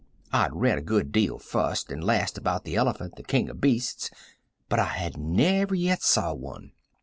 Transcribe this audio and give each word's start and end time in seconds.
I'd 0.33 0.55
read 0.55 0.79
a 0.79 0.81
good 0.81 1.11
deal 1.11 1.37
first 1.37 1.91
and 1.91 2.03
last 2.03 2.35
about 2.35 2.63
the 2.63 2.75
elephant, 2.75 3.17
the 3.17 3.23
king 3.23 3.49
of 3.51 3.61
beasts, 3.61 4.09
but 4.67 4.79
I 4.79 4.85
had 4.85 5.15
never 5.15 5.75
yet 5.75 6.01
saw 6.01 6.33
one. 6.33 6.71